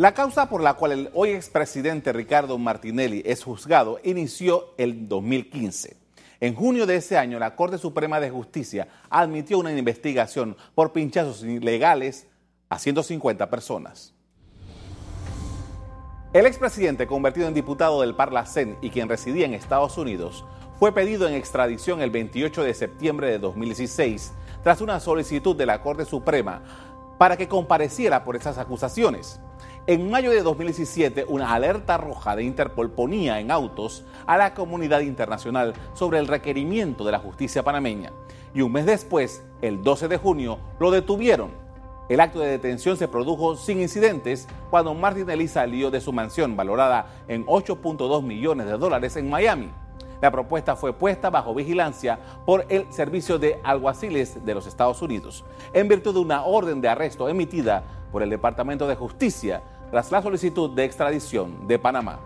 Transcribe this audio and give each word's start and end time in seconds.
La 0.00 0.14
causa 0.14 0.48
por 0.48 0.62
la 0.62 0.72
cual 0.72 0.92
el 0.92 1.10
hoy 1.12 1.32
expresidente 1.32 2.14
Ricardo 2.14 2.56
Martinelli 2.56 3.22
es 3.26 3.44
juzgado 3.44 4.00
inició 4.02 4.72
el 4.78 5.06
2015. 5.06 5.94
En 6.40 6.54
junio 6.54 6.86
de 6.86 6.96
ese 6.96 7.18
año, 7.18 7.38
la 7.38 7.54
Corte 7.54 7.76
Suprema 7.76 8.18
de 8.18 8.30
Justicia 8.30 8.88
admitió 9.10 9.58
una 9.58 9.76
investigación 9.76 10.56
por 10.74 10.94
pinchazos 10.94 11.42
ilegales 11.44 12.26
a 12.70 12.78
150 12.78 13.50
personas. 13.50 14.14
El 16.32 16.46
expresidente, 16.46 17.06
convertido 17.06 17.46
en 17.46 17.52
diputado 17.52 18.00
del 18.00 18.16
Parlacén 18.16 18.78
y 18.80 18.88
quien 18.88 19.06
residía 19.06 19.44
en 19.44 19.52
Estados 19.52 19.98
Unidos, 19.98 20.46
fue 20.78 20.94
pedido 20.94 21.28
en 21.28 21.34
extradición 21.34 22.00
el 22.00 22.08
28 22.08 22.62
de 22.62 22.72
septiembre 22.72 23.30
de 23.30 23.38
2016 23.38 24.32
tras 24.62 24.80
una 24.80 24.98
solicitud 24.98 25.54
de 25.54 25.66
la 25.66 25.82
Corte 25.82 26.06
Suprema 26.06 26.62
para 27.18 27.36
que 27.36 27.48
compareciera 27.48 28.24
por 28.24 28.34
esas 28.34 28.56
acusaciones. 28.56 29.38
En 29.86 30.10
mayo 30.10 30.30
de 30.30 30.42
2017, 30.42 31.24
una 31.28 31.52
alerta 31.52 31.96
roja 31.96 32.36
de 32.36 32.44
Interpol 32.44 32.90
ponía 32.90 33.40
en 33.40 33.50
autos 33.50 34.04
a 34.26 34.36
la 34.36 34.54
comunidad 34.54 35.00
internacional 35.00 35.74
sobre 35.94 36.18
el 36.18 36.28
requerimiento 36.28 37.04
de 37.04 37.12
la 37.12 37.18
justicia 37.18 37.62
panameña. 37.62 38.12
Y 38.54 38.60
un 38.60 38.72
mes 38.72 38.86
después, 38.86 39.42
el 39.62 39.82
12 39.82 40.08
de 40.08 40.16
junio, 40.18 40.58
lo 40.78 40.90
detuvieron 40.90 41.50
el 42.10 42.18
acto 42.18 42.40
de 42.40 42.48
detención 42.48 42.96
se 42.96 43.06
produjo 43.06 43.54
sin 43.54 43.80
incidentes 43.80 44.48
cuando 44.68 44.92
Martinelli 44.94 45.46
salió 45.46 45.92
de 45.92 46.00
su 46.00 46.12
mansión 46.12 46.56
valorada 46.56 47.06
en 47.28 47.46
8.2 47.46 48.24
millones 48.24 48.66
de 48.66 48.76
dólares 48.78 49.14
en 49.14 49.30
Miami. 49.30 49.70
La 50.20 50.30
propuesta 50.30 50.76
fue 50.76 50.92
puesta 50.92 51.30
bajo 51.30 51.54
vigilancia 51.54 52.18
por 52.44 52.66
el 52.68 52.92
Servicio 52.92 53.38
de 53.38 53.58
Alguaciles 53.64 54.44
de 54.44 54.54
los 54.54 54.66
Estados 54.66 55.00
Unidos, 55.00 55.44
en 55.72 55.88
virtud 55.88 56.14
de 56.14 56.20
una 56.20 56.44
orden 56.44 56.80
de 56.80 56.88
arresto 56.88 57.28
emitida 57.28 57.82
por 58.12 58.22
el 58.22 58.30
Departamento 58.30 58.86
de 58.86 58.96
Justicia 58.96 59.62
tras 59.90 60.12
la 60.12 60.22
solicitud 60.22 60.70
de 60.70 60.84
extradición 60.84 61.66
de 61.66 61.78
Panamá. 61.78 62.20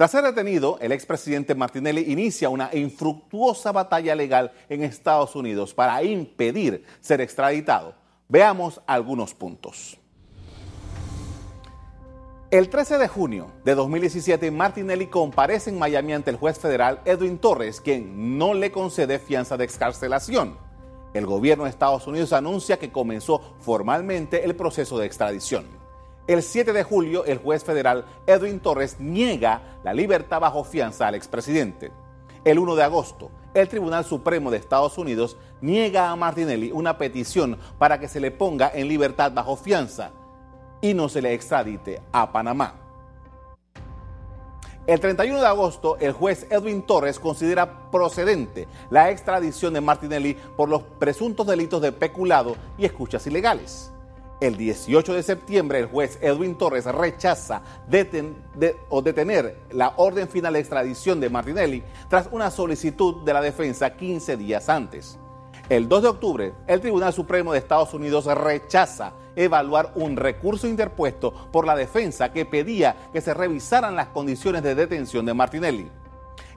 Tras 0.00 0.12
ser 0.12 0.24
detenido, 0.24 0.78
el 0.80 0.92
expresidente 0.92 1.54
Martinelli 1.54 2.10
inicia 2.10 2.48
una 2.48 2.70
infructuosa 2.72 3.70
batalla 3.70 4.14
legal 4.14 4.50
en 4.70 4.82
Estados 4.82 5.36
Unidos 5.36 5.74
para 5.74 6.02
impedir 6.02 6.86
ser 7.00 7.20
extraditado. 7.20 7.94
Veamos 8.26 8.80
algunos 8.86 9.34
puntos. 9.34 9.99
El 12.50 12.68
13 12.68 12.98
de 12.98 13.06
junio 13.06 13.52
de 13.62 13.76
2017, 13.76 14.50
Martinelli 14.50 15.06
comparece 15.06 15.70
en 15.70 15.78
Miami 15.78 16.14
ante 16.14 16.30
el 16.30 16.36
juez 16.36 16.58
federal 16.58 17.00
Edwin 17.04 17.38
Torres, 17.38 17.80
quien 17.80 18.38
no 18.38 18.54
le 18.54 18.72
concede 18.72 19.20
fianza 19.20 19.56
de 19.56 19.62
excarcelación. 19.62 20.58
El 21.14 21.26
gobierno 21.26 21.62
de 21.62 21.70
Estados 21.70 22.08
Unidos 22.08 22.32
anuncia 22.32 22.76
que 22.76 22.90
comenzó 22.90 23.40
formalmente 23.60 24.44
el 24.44 24.56
proceso 24.56 24.98
de 24.98 25.06
extradición. 25.06 25.64
El 26.26 26.42
7 26.42 26.72
de 26.72 26.82
julio, 26.82 27.24
el 27.24 27.38
juez 27.38 27.62
federal 27.62 28.04
Edwin 28.26 28.58
Torres 28.58 28.96
niega 28.98 29.78
la 29.84 29.94
libertad 29.94 30.40
bajo 30.40 30.64
fianza 30.64 31.06
al 31.06 31.14
expresidente. 31.14 31.92
El 32.42 32.58
1 32.58 32.74
de 32.74 32.82
agosto, 32.82 33.30
el 33.54 33.68
Tribunal 33.68 34.04
Supremo 34.04 34.50
de 34.50 34.56
Estados 34.56 34.98
Unidos 34.98 35.36
niega 35.60 36.10
a 36.10 36.16
Martinelli 36.16 36.72
una 36.72 36.98
petición 36.98 37.58
para 37.78 38.00
que 38.00 38.08
se 38.08 38.18
le 38.18 38.32
ponga 38.32 38.72
en 38.74 38.88
libertad 38.88 39.30
bajo 39.32 39.54
fianza 39.54 40.10
y 40.80 40.94
no 40.94 41.08
se 41.08 41.22
le 41.22 41.34
extradite 41.34 42.00
a 42.12 42.32
Panamá. 42.32 42.74
El 44.90 44.98
31 44.98 45.40
de 45.40 45.46
agosto, 45.46 45.98
el 45.98 46.12
juez 46.12 46.48
Edwin 46.50 46.82
Torres 46.82 47.20
considera 47.20 47.90
procedente 47.92 48.66
la 48.90 49.10
extradición 49.10 49.72
de 49.72 49.80
Martinelli 49.80 50.36
por 50.56 50.68
los 50.68 50.82
presuntos 50.82 51.46
delitos 51.46 51.80
de 51.80 51.92
peculado 51.92 52.56
y 52.76 52.86
escuchas 52.86 53.24
ilegales. 53.26 53.92
El 54.40 54.56
18 54.56 55.14
de 55.14 55.22
septiembre, 55.22 55.78
el 55.78 55.86
juez 55.86 56.18
Edwin 56.20 56.56
Torres 56.56 56.86
rechaza 56.86 57.62
o 58.88 59.00
detener 59.00 59.58
la 59.70 59.92
orden 59.96 60.28
final 60.28 60.54
de 60.54 60.58
extradición 60.58 61.20
de 61.20 61.30
Martinelli 61.30 61.84
tras 62.08 62.28
una 62.32 62.50
solicitud 62.50 63.22
de 63.22 63.32
la 63.32 63.42
defensa 63.42 63.94
15 63.94 64.38
días 64.38 64.68
antes. 64.68 65.19
El 65.70 65.88
2 65.88 66.02
de 66.02 66.08
octubre, 66.08 66.52
el 66.66 66.80
Tribunal 66.80 67.12
Supremo 67.12 67.52
de 67.52 67.60
Estados 67.60 67.94
Unidos 67.94 68.24
rechaza 68.24 69.12
evaluar 69.36 69.92
un 69.94 70.16
recurso 70.16 70.66
interpuesto 70.66 71.32
por 71.52 71.64
la 71.64 71.76
defensa 71.76 72.32
que 72.32 72.44
pedía 72.44 72.96
que 73.12 73.20
se 73.20 73.34
revisaran 73.34 73.94
las 73.94 74.08
condiciones 74.08 74.64
de 74.64 74.74
detención 74.74 75.24
de 75.24 75.32
Martinelli. 75.32 75.88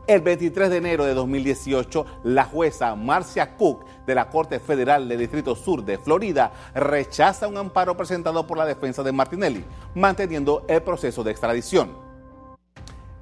El 0.07 0.21
23 0.21 0.67
de 0.71 0.77
enero 0.77 1.05
de 1.05 1.13
2018, 1.13 2.07
la 2.23 2.45
jueza 2.45 2.95
Marcia 2.95 3.55
Cook 3.55 3.85
de 4.07 4.15
la 4.15 4.29
Corte 4.31 4.59
Federal 4.59 5.07
del 5.07 5.19
Distrito 5.19 5.55
Sur 5.55 5.85
de 5.85 5.99
Florida 5.99 6.51
rechaza 6.73 7.47
un 7.47 7.57
amparo 7.57 7.95
presentado 7.95 8.47
por 8.47 8.57
la 8.57 8.65
defensa 8.65 9.03
de 9.03 9.11
Martinelli, 9.11 9.63
manteniendo 9.93 10.65
el 10.67 10.81
proceso 10.81 11.23
de 11.23 11.29
extradición. 11.29 12.02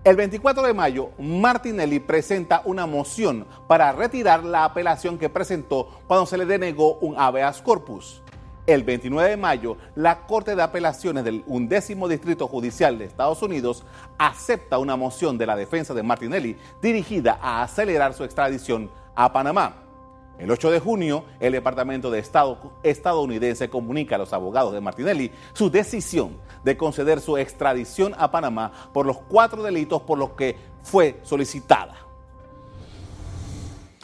El 0.03 0.16
24 0.16 0.63
de 0.63 0.73
mayo, 0.73 1.12
Martinelli 1.19 2.00
presenta 2.00 2.63
una 2.66 2.88
moción 2.88 3.45
para 3.67 3.91
retirar 3.91 4.44
la 4.44 4.66
apelación 4.66 5.19
que 5.19 5.29
presentó 5.29 6.01
cuando 6.07 6.25
se 6.25 6.39
le 6.39 6.47
denegó 6.47 6.95
un 7.01 7.19
habeas 7.19 7.62
corpus. 7.62 8.23
El 8.66 8.84
29 8.84 9.29
de 9.29 9.38
mayo, 9.38 9.78
la 9.94 10.25
Corte 10.25 10.56
de 10.56 10.63
Apelaciones 10.63 11.23
del 11.23 11.44
undécimo 11.45 12.07
Distrito 12.07 12.47
Judicial 12.47 12.97
de 12.97 13.06
Estados 13.06 13.44
Unidos 13.44 13.84
acepta 14.17 14.79
una 14.79 14.95
moción 14.95 15.38
de 15.38 15.45
la 15.45 15.56
defensa 15.56 15.94
de 15.94 16.01
Martinelli 16.01 16.57
dirigida 16.81 17.38
a 17.39 17.62
acelerar 17.62 18.16
su 18.16 18.23
extradición 18.23 18.89
a 19.13 19.31
Panamá. 19.31 19.91
El 20.40 20.50
8 20.50 20.72
de 20.72 20.80
junio, 20.80 21.25
el 21.40 21.53
Departamento 21.53 22.09
de 22.09 22.19
Estado 22.19 22.74
estadounidense 22.81 23.69
comunica 23.69 24.16
a 24.16 24.18
los 24.18 24.34
abogados 24.34 24.74
de 24.74 24.81
Martinelli 24.81 25.31
su 25.53 25.69
decisión 25.69 26.38
de 26.64 26.78
conceder 26.78 27.22
su 27.22 27.38
extradición 27.38 28.16
a 28.18 28.31
Panamá 28.31 28.72
por 28.92 29.06
los 29.06 29.19
cuatro 29.19 29.62
delitos 29.62 30.02
por 30.02 30.18
los 30.18 30.31
que 30.31 30.56
fue 30.81 31.19
solicitada. 31.24 31.96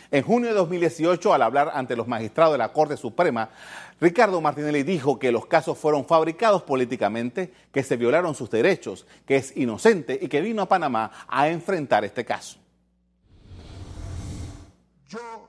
En 0.09 0.23
junio 0.23 0.49
de 0.49 0.55
2018, 0.55 1.33
al 1.33 1.41
hablar 1.41 1.71
ante 1.73 1.95
los 1.95 2.07
magistrados 2.07 2.53
de 2.53 2.59
la 2.59 2.71
Corte 2.71 2.95
Suprema, 2.95 3.49
Ricardo 3.99 4.39
Martinelli 4.39 4.83
dijo 4.83 5.19
que 5.19 5.33
los 5.33 5.47
casos 5.47 5.77
fueron 5.77 6.05
fabricados 6.05 6.63
políticamente, 6.63 7.51
que 7.73 7.83
se 7.83 7.97
violaron 7.97 8.33
sus 8.33 8.49
derechos, 8.49 9.05
que 9.25 9.35
es 9.35 9.57
inocente 9.57 10.17
y 10.21 10.29
que 10.29 10.39
vino 10.39 10.61
a 10.61 10.69
Panamá 10.69 11.11
a 11.27 11.49
enfrentar 11.49 12.05
este 12.05 12.23
caso. 12.23 12.57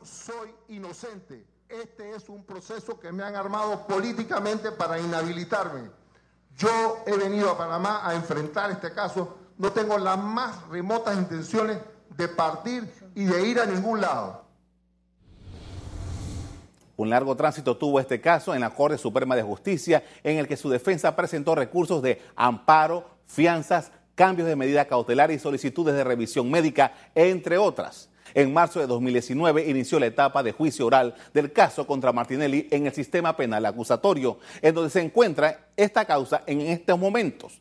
Soy 0.09 0.55
inocente. 0.69 1.45
Este 1.69 2.15
es 2.15 2.29
un 2.29 2.43
proceso 2.45 2.99
que 2.99 3.13
me 3.13 3.23
han 3.23 3.37
armado 3.37 3.87
políticamente 3.87 4.73
para 4.73 4.99
inhabilitarme. 4.99 5.91
Yo 6.57 7.03
he 7.07 7.17
venido 7.17 7.51
a 7.51 7.59
Panamá 7.59 8.01
a 8.09 8.15
enfrentar 8.15 8.71
este 8.71 8.93
caso. 8.93 9.39
No 9.59 9.71
tengo 9.73 9.99
las 9.99 10.19
más 10.19 10.67
remotas 10.69 11.17
intenciones 11.17 11.79
de 12.17 12.29
partir 12.29 12.91
y 13.15 13.25
de 13.25 13.47
ir 13.47 13.61
a 13.61 13.67
ningún 13.67 14.01
lado. 14.01 14.45
Un 16.97 17.11
largo 17.11 17.37
tránsito 17.37 17.77
tuvo 17.77 18.01
este 18.01 18.21
caso 18.21 18.55
en 18.55 18.61
la 18.61 18.71
Corte 18.75 18.99
Suprema 18.99 19.37
de 19.37 19.43
Justicia, 19.43 20.03
en 20.25 20.39
el 20.39 20.49
que 20.49 20.57
su 20.57 20.69
defensa 20.69 21.15
presentó 21.15 21.55
recursos 21.55 22.03
de 22.03 22.21
amparo, 22.35 23.09
fianzas, 23.27 23.93
cambios 24.15 24.49
de 24.49 24.57
medida 24.57 24.87
cautelar 24.87 25.31
y 25.31 25.39
solicitudes 25.39 25.95
de 25.95 26.03
revisión 26.03 26.51
médica, 26.51 26.93
entre 27.15 27.59
otras. 27.59 28.08
En 28.35 28.53
marzo 28.53 28.81
de 28.81 28.87
2019 28.87 29.69
inició 29.69 29.99
la 29.99 30.07
etapa 30.07 30.43
de 30.43 30.53
juicio 30.53 30.87
oral 30.87 31.15
del 31.33 31.53
caso 31.53 31.87
contra 31.87 32.13
Martinelli 32.13 32.69
en 32.71 32.87
el 32.87 32.93
sistema 32.93 33.37
penal 33.37 33.65
acusatorio, 33.67 34.39
en 34.63 34.75
donde 34.75 34.91
se 34.91 35.01
encuentra 35.01 35.69
esta 35.77 36.05
causa 36.05 36.43
en 36.47 36.61
estos 36.61 36.99
momentos. 36.99 37.61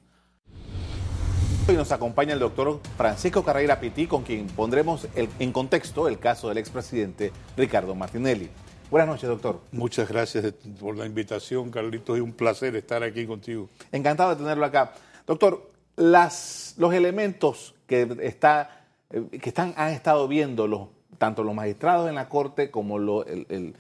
Hoy 1.68 1.76
nos 1.76 1.92
acompaña 1.92 2.34
el 2.34 2.40
doctor 2.40 2.80
Francisco 2.96 3.44
Carrera 3.44 3.80
Pití, 3.80 4.08
con 4.08 4.24
quien 4.24 4.48
pondremos 4.48 5.08
en 5.16 5.52
contexto 5.52 6.08
el 6.08 6.18
caso 6.18 6.48
del 6.48 6.60
expresidente 6.60 7.34
Ricardo 7.58 7.94
Martinelli. 7.94 8.50
Buenas 8.90 9.10
noches, 9.10 9.28
doctor. 9.28 9.60
Muchas 9.74 10.08
gracias 10.08 10.54
por 10.80 10.96
la 10.96 11.06
invitación, 11.06 11.70
Carlitos. 11.70 12.16
Es 12.16 12.24
un 12.24 12.32
placer 12.32 12.74
estar 12.78 13.04
aquí 13.04 13.28
contigo. 13.28 13.70
Encantado 13.92 14.30
de 14.30 14.38
tenerlo 14.38 14.66
acá. 14.66 14.94
Doctor, 15.26 15.72
las, 15.98 16.74
los 16.78 16.94
elementos 16.94 17.76
que, 17.86 18.08
está, 18.22 18.77
que 19.10 19.50
están, 19.50 19.74
han 19.78 19.92
estado 19.92 20.28
viendo 20.28 20.68
los, 20.68 20.90
tanto 21.18 21.44
los 21.44 21.56
magistrados 21.56 22.10
en 22.10 22.16
la 22.16 22.30
Corte 22.30 22.72
como 22.72 23.24
el, 23.24 23.76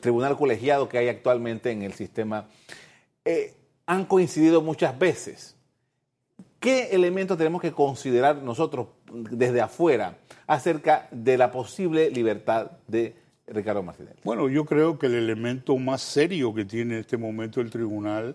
tribunal 0.00 0.36
colegiado 0.36 0.88
que 0.88 0.98
hay 0.98 1.08
actualmente 1.08 1.70
en 1.70 1.82
el 1.82 1.92
sistema, 1.92 2.46
eh, 3.24 3.54
han 3.86 4.06
coincidido 4.06 4.62
muchas 4.62 4.98
veces. 4.98 5.56
¿Qué 6.58 6.88
elementos 6.92 7.36
tenemos 7.36 7.60
que 7.60 7.72
considerar 7.72 8.36
nosotros 8.36 8.88
desde 9.12 9.60
afuera 9.60 10.16
acerca 10.46 11.08
de 11.10 11.36
la 11.36 11.52
posible 11.52 12.10
libertad 12.10 12.70
de 12.88 13.14
Ricardo 13.46 13.82
Martinelli? 13.82 14.18
Bueno, 14.24 14.48
yo 14.48 14.64
creo 14.64 14.98
que 14.98 15.06
el 15.06 15.14
elemento 15.14 15.76
más 15.76 16.00
serio 16.00 16.54
que 16.54 16.64
tiene 16.64 16.94
en 16.94 17.00
este 17.00 17.18
momento 17.18 17.60
el 17.60 17.70
tribunal 17.70 18.34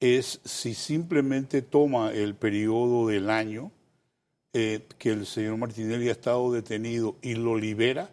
es 0.00 0.40
si 0.44 0.74
simplemente 0.74 1.60
toma 1.60 2.12
el 2.12 2.34
periodo 2.34 3.06
del 3.08 3.28
año 3.28 3.70
eh, 4.52 4.86
que 4.98 5.10
el 5.10 5.26
señor 5.26 5.56
Martinelli 5.56 6.08
ha 6.08 6.12
estado 6.12 6.52
detenido 6.52 7.16
y 7.22 7.34
lo 7.34 7.56
libera, 7.56 8.10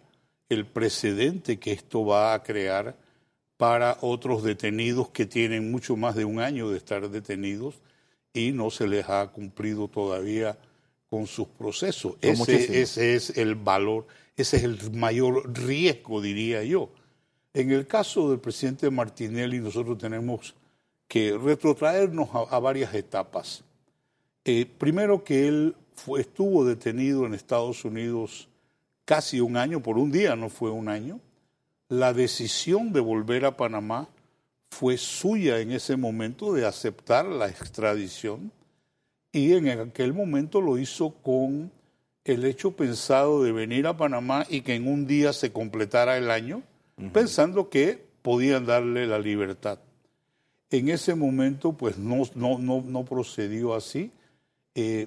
el 0.48 0.66
precedente 0.66 1.58
que 1.58 1.72
esto 1.72 2.04
va 2.04 2.34
a 2.34 2.42
crear 2.42 2.96
para 3.56 3.98
otros 4.00 4.42
detenidos 4.42 5.08
que 5.08 5.26
tienen 5.26 5.70
mucho 5.70 5.96
más 5.96 6.14
de 6.14 6.24
un 6.24 6.40
año 6.40 6.70
de 6.70 6.76
estar 6.76 7.08
detenidos 7.08 7.80
y 8.32 8.52
no 8.52 8.70
se 8.70 8.86
les 8.86 9.08
ha 9.08 9.26
cumplido 9.28 9.88
todavía 9.88 10.58
con 11.08 11.26
sus 11.26 11.48
procesos. 11.48 12.16
Ese, 12.20 12.82
ese, 12.82 13.14
es 13.14 13.30
el 13.38 13.54
valor, 13.54 14.06
ese 14.36 14.58
es 14.58 14.64
el 14.64 14.92
mayor 14.92 15.50
riesgo, 15.58 16.20
diría 16.20 16.62
yo. 16.62 16.90
En 17.54 17.70
el 17.70 17.86
caso 17.86 18.28
del 18.28 18.40
presidente 18.40 18.90
Martinelli, 18.90 19.60
nosotros 19.60 19.96
tenemos 19.96 20.54
que 21.08 21.36
retrotraernos 21.38 22.28
a, 22.50 22.58
varias 22.58 22.92
etapas. 22.94 23.64
Eh, 24.44 24.66
primero 24.66 25.24
que 25.24 25.48
él 25.48 25.76
fue, 25.96 26.20
estuvo 26.20 26.64
detenido 26.64 27.26
en 27.26 27.34
Estados 27.34 27.84
Unidos 27.84 28.48
casi 29.04 29.40
un 29.40 29.56
año, 29.56 29.82
por 29.82 29.98
un 29.98 30.12
día 30.12 30.36
no 30.36 30.48
fue 30.48 30.70
un 30.70 30.88
año. 30.88 31.20
La 31.88 32.12
decisión 32.12 32.92
de 32.92 33.00
volver 33.00 33.44
a 33.44 33.56
Panamá 33.56 34.08
fue 34.70 34.98
suya 34.98 35.60
en 35.60 35.72
ese 35.72 35.96
momento 35.96 36.52
de 36.52 36.66
aceptar 36.66 37.24
la 37.24 37.48
extradición 37.48 38.52
y 39.32 39.52
en 39.52 39.68
aquel 39.68 40.12
momento 40.12 40.60
lo 40.60 40.78
hizo 40.78 41.10
con 41.22 41.70
el 42.24 42.44
hecho 42.44 42.72
pensado 42.74 43.42
de 43.42 43.52
venir 43.52 43.86
a 43.86 43.96
Panamá 43.96 44.46
y 44.48 44.62
que 44.62 44.74
en 44.74 44.88
un 44.88 45.06
día 45.06 45.32
se 45.32 45.52
completara 45.52 46.18
el 46.18 46.30
año, 46.30 46.62
pensando 47.12 47.68
que 47.68 48.04
podían 48.22 48.66
darle 48.66 49.06
la 49.06 49.18
libertad. 49.18 49.78
En 50.70 50.88
ese 50.88 51.14
momento, 51.14 51.72
pues 51.74 51.96
no, 51.98 52.22
no, 52.34 52.58
no, 52.58 53.04
procedió 53.04 53.74
así. 53.74 54.10
Eh, 54.74 55.06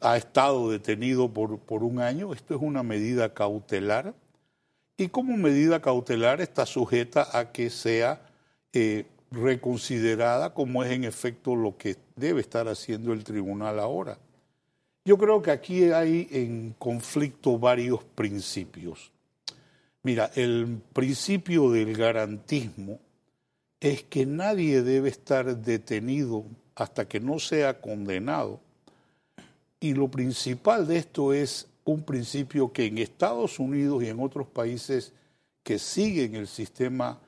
ha 0.00 0.16
estado 0.16 0.70
detenido 0.70 1.32
por, 1.32 1.58
por 1.58 1.82
un 1.82 2.00
año. 2.00 2.32
Esto 2.32 2.54
es 2.54 2.62
una 2.62 2.82
medida 2.82 3.34
cautelar. 3.34 4.14
Y 4.96 5.08
como 5.08 5.36
medida 5.36 5.80
cautelar 5.80 6.40
está 6.40 6.64
sujeta 6.64 7.28
a 7.38 7.52
que 7.52 7.68
sea 7.70 8.22
eh, 8.72 9.06
reconsiderada 9.30 10.54
como 10.54 10.82
es 10.82 10.92
en 10.92 11.04
efecto 11.04 11.54
lo 11.54 11.76
que 11.76 11.96
debe 12.14 12.40
estar 12.40 12.68
haciendo 12.68 13.12
el 13.12 13.24
tribunal 13.24 13.78
ahora. 13.78 14.18
Yo 15.04 15.18
creo 15.18 15.42
que 15.42 15.50
aquí 15.50 15.84
hay 15.84 16.28
en 16.30 16.74
conflicto 16.78 17.58
varios 17.58 18.02
principios. 18.04 19.12
Mira, 20.02 20.30
el 20.34 20.80
principio 20.92 21.70
del 21.70 21.96
garantismo 21.96 23.00
es 23.80 24.02
que 24.04 24.26
nadie 24.26 24.82
debe 24.82 25.08
estar 25.08 25.56
detenido 25.56 26.44
hasta 26.74 27.06
que 27.06 27.20
no 27.20 27.38
sea 27.38 27.80
condenado. 27.80 28.60
Y 29.80 29.94
lo 29.94 30.08
principal 30.08 30.86
de 30.86 30.98
esto 30.98 31.32
es 31.32 31.68
un 31.84 32.02
principio 32.02 32.72
que 32.72 32.86
en 32.86 32.98
Estados 32.98 33.58
Unidos 33.58 34.02
y 34.02 34.08
en 34.08 34.20
otros 34.20 34.46
países 34.46 35.12
que 35.62 35.78
siguen 35.78 36.34
el 36.34 36.48
sistema 36.48 37.18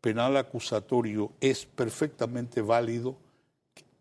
penal 0.00 0.36
acusatorio 0.36 1.32
es 1.40 1.66
perfectamente 1.66 2.62
válido. 2.62 3.16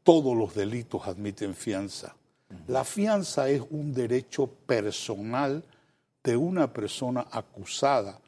Todos 0.03 0.37
los 0.37 0.53
delitos 0.53 1.07
admiten 1.07 1.55
fianza. 1.55 2.15
La 2.67 2.83
fianza 2.83 3.49
es 3.49 3.61
un 3.69 3.93
derecho 3.93 4.47
personal 4.47 5.63
de 6.23 6.37
una 6.37 6.71
persona 6.71 7.25
acusada. 7.31 8.19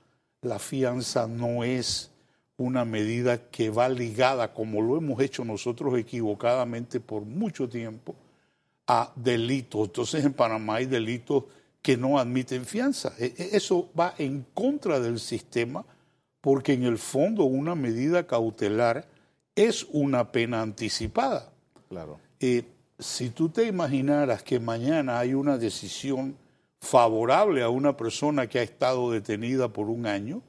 La 0.42 0.60
fianza 0.60 1.28
no 1.28 1.64
es 1.64 2.12
una 2.58 2.84
medida 2.86 3.50
que 3.50 3.70
va 3.70 3.88
ligada, 3.90 4.54
como 4.54 4.82
lo 4.82 4.98
hemos 4.98 5.22
hecho 5.22 5.46
nosotros 5.46 5.98
equivocadamente 5.98 7.00
por 7.00 7.22
mucho 7.24 7.70
tiempo, 7.70 8.16
a 8.88 9.12
delitos. 9.16 9.88
Entonces 9.88 10.25
en 10.25 10.34
Panamá 10.34 10.75
hay 10.75 10.86
delitos 10.86 11.44
que 11.81 11.98
no 11.98 12.18
admiten 12.18 12.66
fianza. 12.66 13.13
E, 13.19 13.34
e, 13.38 13.57
eso 13.57 13.89
va 13.98 14.16
en 14.18 14.45
contra 14.54 15.00
del 15.00 15.19
sistema 15.19 15.86
porque 16.42 16.74
en 16.74 16.84
el 16.84 16.98
fondo 16.98 17.44
una 17.44 17.75
medida 17.75 18.25
cautelar 18.25 19.07
es 19.56 19.86
una 19.92 20.31
pena 20.31 20.62
anticipada. 20.62 21.51
Claro. 21.89 22.19
Eh, 22.39 22.63
si 23.00 23.30
tú 23.30 23.50
te 23.50 23.66
imaginaras 23.66 24.44
que 24.44 24.60
mañana 24.60 25.19
hay 25.19 25.33
una 25.33 25.57
decisión 25.57 26.38
favorable 26.80 27.63
a 27.63 27.69
una 27.69 27.98
persona 27.98 28.48
que 28.48 28.60
ha 28.60 28.63
estado 28.63 29.12
detenida 29.12 29.68
por 29.68 29.90
un 29.90 30.06
año, 30.06 30.42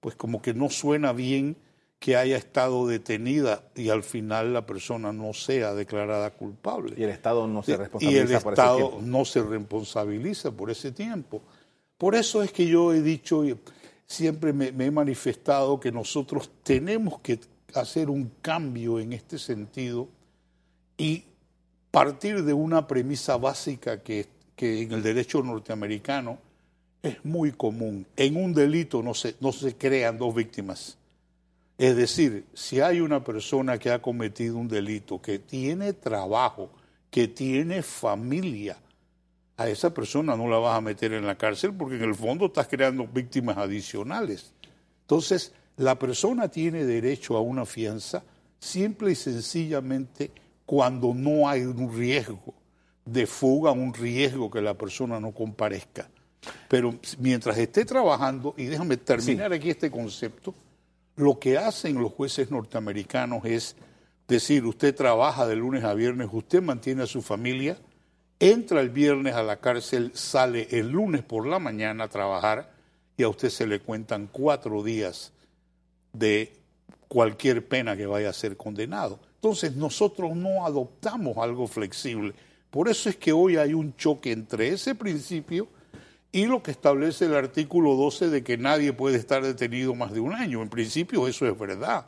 pues 0.00 0.14
como 0.14 0.42
que 0.42 0.54
no 0.54 0.70
suena 0.70 1.12
bien 1.12 1.56
que 2.02 2.16
haya 2.16 2.36
estado 2.36 2.88
detenida 2.88 3.62
y 3.76 3.88
al 3.88 4.02
final 4.02 4.52
la 4.52 4.66
persona 4.66 5.12
no 5.12 5.32
sea 5.32 5.72
declarada 5.72 6.32
culpable. 6.32 6.94
Y 6.98 7.04
el 7.04 7.10
Estado 7.10 7.46
no 7.46 7.62
se 7.62 7.76
responsabiliza 7.76 8.20
y 8.20 8.24
el 8.24 8.32
Estado 8.32 8.98
no 9.00 9.24
se 9.24 9.40
responsabiliza 9.40 10.50
por 10.50 10.68
ese 10.72 10.90
tiempo. 10.90 11.40
Por 11.96 12.16
eso 12.16 12.42
es 12.42 12.50
que 12.50 12.66
yo 12.66 12.92
he 12.92 13.02
dicho, 13.02 13.44
siempre 14.04 14.52
me, 14.52 14.66
he 14.84 14.90
manifestado 14.90 15.78
que 15.78 15.92
nosotros 15.92 16.50
tenemos 16.64 17.20
que 17.20 17.38
hacer 17.72 18.10
un 18.10 18.32
cambio 18.42 18.98
en 18.98 19.12
este 19.12 19.38
sentido 19.38 20.08
y 20.98 21.22
partir 21.92 22.42
de 22.42 22.52
una 22.52 22.88
premisa 22.88 23.36
básica 23.36 24.02
que, 24.02 24.26
que 24.56 24.82
en 24.82 24.90
el 24.90 25.04
derecho 25.04 25.40
norteamericano 25.40 26.40
es 27.00 27.24
muy 27.24 27.52
común. 27.52 28.08
En 28.16 28.36
un 28.36 28.52
delito 28.52 29.04
no 29.04 29.14
se, 29.14 29.36
no 29.38 29.52
se 29.52 29.76
crean 29.76 30.18
dos 30.18 30.34
víctimas. 30.34 30.98
Es 31.82 31.96
decir, 31.96 32.44
si 32.54 32.78
hay 32.78 33.00
una 33.00 33.24
persona 33.24 33.76
que 33.76 33.90
ha 33.90 34.00
cometido 34.00 34.56
un 34.56 34.68
delito, 34.68 35.20
que 35.20 35.40
tiene 35.40 35.92
trabajo, 35.92 36.70
que 37.10 37.26
tiene 37.26 37.82
familia, 37.82 38.76
a 39.56 39.68
esa 39.68 39.92
persona 39.92 40.36
no 40.36 40.46
la 40.46 40.58
vas 40.58 40.78
a 40.78 40.80
meter 40.80 41.12
en 41.12 41.26
la 41.26 41.36
cárcel 41.36 41.74
porque 41.74 41.96
en 41.96 42.04
el 42.04 42.14
fondo 42.14 42.46
estás 42.46 42.68
creando 42.68 43.08
víctimas 43.08 43.56
adicionales. 43.56 44.52
Entonces, 45.00 45.54
la 45.76 45.98
persona 45.98 46.46
tiene 46.46 46.84
derecho 46.84 47.36
a 47.36 47.40
una 47.40 47.66
fianza 47.66 48.22
simple 48.60 49.10
y 49.10 49.16
sencillamente 49.16 50.30
cuando 50.64 51.12
no 51.12 51.48
hay 51.48 51.62
un 51.62 51.92
riesgo 51.92 52.54
de 53.04 53.26
fuga, 53.26 53.72
un 53.72 53.92
riesgo 53.92 54.48
que 54.48 54.60
la 54.60 54.74
persona 54.74 55.18
no 55.18 55.32
comparezca. 55.32 56.08
Pero 56.68 56.94
mientras 57.18 57.58
esté 57.58 57.84
trabajando, 57.84 58.54
y 58.56 58.66
déjame 58.66 58.98
terminar 58.98 59.52
aquí 59.52 59.70
este 59.70 59.90
concepto, 59.90 60.54
lo 61.16 61.38
que 61.38 61.58
hacen 61.58 62.00
los 62.00 62.12
jueces 62.12 62.50
norteamericanos 62.50 63.44
es 63.44 63.76
decir, 64.28 64.64
usted 64.64 64.94
trabaja 64.94 65.46
de 65.46 65.56
lunes 65.56 65.84
a 65.84 65.94
viernes, 65.94 66.28
usted 66.32 66.62
mantiene 66.62 67.02
a 67.02 67.06
su 67.06 67.22
familia, 67.22 67.78
entra 68.38 68.80
el 68.80 68.90
viernes 68.90 69.34
a 69.34 69.42
la 69.42 69.60
cárcel, 69.60 70.12
sale 70.14 70.68
el 70.70 70.90
lunes 70.90 71.22
por 71.22 71.46
la 71.46 71.58
mañana 71.58 72.04
a 72.04 72.08
trabajar 72.08 72.72
y 73.16 73.22
a 73.22 73.28
usted 73.28 73.50
se 73.50 73.66
le 73.66 73.80
cuentan 73.80 74.28
cuatro 74.30 74.82
días 74.82 75.32
de 76.12 76.52
cualquier 77.08 77.66
pena 77.68 77.96
que 77.96 78.06
vaya 78.06 78.30
a 78.30 78.32
ser 78.32 78.56
condenado. 78.56 79.20
Entonces 79.34 79.76
nosotros 79.76 80.34
no 80.34 80.64
adoptamos 80.64 81.36
algo 81.36 81.66
flexible. 81.66 82.32
Por 82.70 82.88
eso 82.88 83.10
es 83.10 83.16
que 83.16 83.32
hoy 83.32 83.56
hay 83.56 83.74
un 83.74 83.94
choque 83.96 84.32
entre 84.32 84.68
ese 84.68 84.94
principio 84.94 85.68
y 86.32 86.46
lo 86.46 86.62
que 86.62 86.70
establece 86.70 87.26
el 87.26 87.34
artículo 87.34 87.94
12 87.94 88.30
de 88.30 88.42
que 88.42 88.56
nadie 88.56 88.94
puede 88.94 89.18
estar 89.18 89.42
detenido 89.44 89.94
más 89.94 90.12
de 90.12 90.20
un 90.20 90.32
año. 90.32 90.62
En 90.62 90.70
principio 90.70 91.28
eso 91.28 91.46
es 91.46 91.58
verdad. 91.58 92.06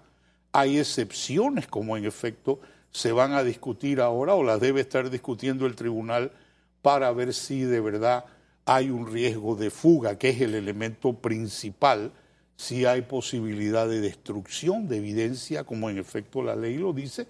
Hay 0.51 0.79
excepciones 0.79 1.67
como 1.67 1.97
en 1.99 2.07
efecto 2.07 2.59
se 2.91 3.13
van 3.13 3.33
a 3.33 3.43
discutir 3.43 4.01
ahora 4.01 4.35
o 4.35 4.43
las 4.43 4.61
debe 4.61 4.81
estar 4.81 5.11
discutiendo 5.11 5.67
el 5.67 5.77
tribunal 5.77 6.33
para 6.81 7.13
ver 7.13 7.35
si 7.35 7.63
de 7.63 7.81
verdad 7.81 8.25
hay 8.65 8.89
un 8.89 9.13
riesgo 9.13 9.57
de 9.57 9.69
fuga, 9.69 10.17
que 10.17 10.31
es 10.31 10.41
el 10.41 10.55
elemento 10.55 11.13
principal, 11.13 12.13
si 12.57 12.87
hay 12.87 13.03
posibilidad 13.03 13.87
de 13.89 14.01
destrucción 14.01 14.89
de 14.89 14.99
evidencia, 14.99 15.65
como 15.65 15.91
en 15.91 15.99
efecto 15.99 16.43
la 16.43 16.57
ley 16.57 16.79
lo 16.79 16.93
dice, 16.95 17.27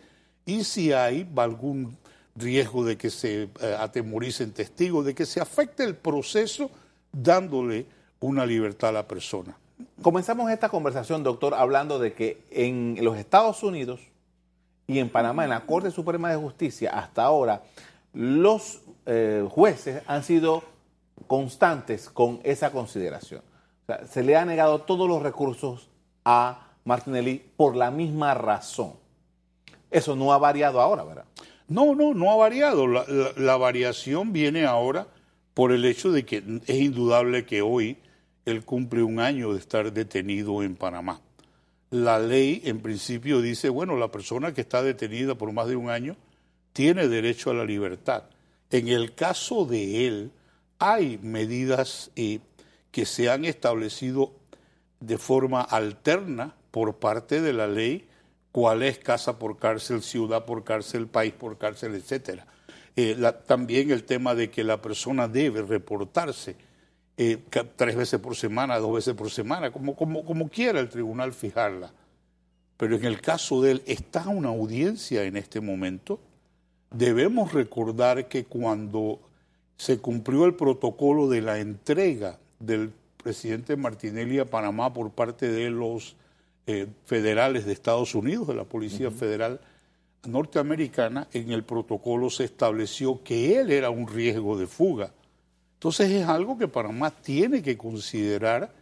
y 0.47 0.63
si 0.63 0.93
hay 0.93 1.29
algún 1.37 1.97
riesgo 2.37 2.85
de 2.85 2.97
que 2.97 3.11
se 3.11 3.45
eh, 3.45 3.77
atemoricen 3.79 4.53
testigos, 4.53 5.07
de 5.07 5.15
que 5.15 5.27
se 5.27 5.41
afecte 5.41 5.83
el 5.83 5.97
proceso 5.97 6.71
dándole 7.14 7.87
una 8.21 8.44
libertad 8.47 8.90
a 8.90 8.92
la 8.92 9.09
persona. 9.09 9.56
Comenzamos 10.02 10.50
esta 10.50 10.68
conversación, 10.68 11.23
doctor, 11.23 11.54
hablando 11.54 11.99
de 11.99 12.12
que 12.12 12.42
en 12.50 12.99
los 13.02 13.16
Estados 13.16 13.62
Unidos 13.62 14.00
y 14.87 14.99
en 14.99 15.09
Panamá, 15.09 15.44
en 15.44 15.50
la 15.50 15.66
Corte 15.66 15.90
Suprema 15.90 16.30
de 16.30 16.37
Justicia, 16.37 16.90
hasta 16.90 17.25
ahora, 17.25 17.62
los 18.12 18.80
eh, 19.06 19.47
jueces 19.50 20.02
han 20.06 20.23
sido 20.23 20.62
constantes 21.26 22.09
con 22.09 22.40
esa 22.44 22.71
consideración. 22.71 23.42
se 24.09 24.23
le 24.23 24.37
ha 24.37 24.44
negado 24.44 24.83
todos 24.83 25.09
los 25.09 25.23
recursos 25.23 25.88
a 26.25 26.68
Martinelli 26.85 27.42
por 27.56 27.76
la 27.76 27.90
misma 27.90 28.35
razón. 28.35 28.94
Eso 29.90 30.16
no 30.16 30.33
ha 30.33 30.38
variado 30.38 30.80
ahora, 30.80 31.04
¿verdad? 31.04 31.25
No, 31.68 31.94
no, 31.94 32.14
no 32.14 32.30
ha 32.30 32.37
variado. 32.37 32.87
la 32.87 33.56
variación 33.56 34.33
viene 34.33 34.66
ahora 34.66 35.06
por 35.54 35.73
el 35.73 35.84
hecho 35.84 36.12
de 36.12 36.25
que 36.25 36.42
es 36.66 36.76
indudable 36.76 37.46
que 37.46 37.62
hoy 37.62 37.96
él 38.44 38.64
cumple 38.64 39.02
un 39.02 39.20
año 39.20 39.52
de 39.52 39.61
estar 39.61 39.92
detenido 39.92 40.62
en 40.62 40.76
Panamá. 40.76 41.20
La 41.90 42.18
ley 42.18 42.61
en 42.64 42.80
principio 42.80 43.40
dice, 43.40 43.68
bueno, 43.68 43.96
la 43.96 44.11
persona 44.11 44.52
que 44.52 44.61
está 44.61 44.82
detenida 44.82 45.37
por 45.37 45.52
más 45.52 45.68
de 45.68 45.76
un 45.76 45.90
año 45.90 46.16
tiene 46.73 47.08
derecho 47.08 47.50
a 47.50 47.54
la 47.54 47.64
libertad. 47.64 48.25
En 48.70 48.88
el 48.88 49.14
caso 49.14 49.64
de 49.64 50.08
él, 50.08 50.32
hay 50.78 51.18
medidas 51.23 52.11
eh, 52.16 52.40
que 52.90 53.06
se 53.06 53.30
han 53.30 53.44
establecido 53.44 54.32
de 54.99 55.18
forma 55.18 55.61
alterna 55.61 56.56
por 56.70 56.96
parte 56.96 57.40
de 57.40 57.52
la 57.52 57.68
ley 57.68 58.08
cuál 58.50 58.82
es 58.82 58.99
casa 58.99 59.38
por 59.38 59.58
cárcel, 59.58 60.02
ciudad 60.02 60.44
por 60.44 60.64
cárcel, 60.64 61.06
país 61.06 61.32
por 61.32 61.58
cárcel, 61.58 61.94
etcétera. 61.94 62.46
Eh, 62.97 63.17
también 63.47 63.91
el 63.91 64.05
tema 64.05 64.35
de 64.35 64.51
que 64.51 64.63
la 64.63 64.81
persona 64.81 65.27
debe 65.27 65.63
reportarse 65.63 66.57
eh, 67.17 67.39
tres 67.77 67.97
veces 67.97 68.21
por 68.21 68.37
semana, 68.37 68.79
dos 68.79 68.95
veces 68.95 69.15
por 69.15 69.31
semana, 69.31 69.73
como, 69.73 69.97
como, 69.97 70.25
como 70.25 70.49
quiera 70.49 70.81
el 70.81 70.89
tribunal 70.89 71.33
fijarla. 71.33 71.93
Pero 72.77 72.97
en 72.97 73.05
el 73.05 73.21
caso 73.21 73.63
de 73.63 73.73
él, 73.73 73.83
está 73.87 74.29
una 74.29 74.49
audiencia 74.49 75.25
en 75.25 75.37
este 75.37 75.61
momento. 75.61 76.21
Debemos 76.91 77.53
recordar 77.53 78.29
que 78.29 78.45
cuando 78.45 79.21
se 79.77 79.99
cumplió 79.99 80.45
el 80.45 80.55
protocolo 80.55 81.29
de 81.29 81.41
la 81.43 81.59
entrega 81.59 82.39
del 82.59 82.93
presidente 83.23 83.77
Martinelli 83.77 84.39
a 84.39 84.45
Panamá 84.45 84.93
por 84.93 85.11
parte 85.11 85.51
de 85.51 85.71
los 85.71 86.17
eh, 86.67 86.87
federales 87.07 87.65
de 87.65 87.73
Estados 87.73 88.15
Unidos, 88.15 88.49
de 88.49 88.55
la 88.55 88.65
Policía 88.65 89.11
Federal 89.11 89.61
norteamericana, 90.26 91.28
en 91.33 91.50
el 91.52 91.64
protocolo 91.64 92.31
se 92.31 92.45
estableció 92.45 93.23
que 93.23 93.59
él 93.59 93.71
era 93.71 93.90
un 93.90 94.07
riesgo 94.07 94.59
de 94.59 94.66
fuga. 94.66 95.12
Entonces 95.75 96.11
es 96.11 96.26
algo 96.26 96.57
que 96.57 96.69
Panamá 96.69 97.11
tiene 97.11 97.62
que 97.62 97.76
considerar. 97.76 98.73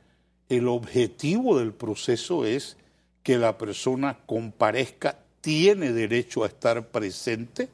El 0.49 0.68
objetivo 0.68 1.58
del 1.58 1.72
proceso 1.72 2.44
es 2.44 2.76
que 3.22 3.38
la 3.38 3.58
persona 3.58 4.18
comparezca, 4.26 5.18
tiene 5.40 5.92
derecho 5.92 6.44
a 6.44 6.46
estar 6.46 6.88
presente, 6.88 7.68